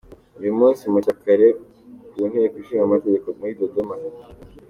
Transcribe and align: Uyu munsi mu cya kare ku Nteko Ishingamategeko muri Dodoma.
Uyu 0.39 0.51
munsi 0.59 0.83
mu 0.91 0.99
cya 1.05 1.13
kare 1.23 1.47
ku 2.09 2.19
Nteko 2.29 2.55
Ishingamategeko 2.61 3.27
muri 3.39 3.57
Dodoma. 3.59 3.95